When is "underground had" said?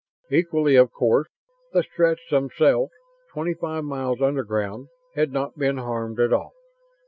4.19-5.31